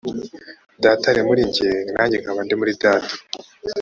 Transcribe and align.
data 0.83 1.05
ari 1.11 1.21
muri 1.27 1.41
jye 1.55 1.69
nanjye 1.93 2.15
nkaba 2.21 2.41
ndi 2.45 2.53
muri 2.59 2.73
data 2.83 3.13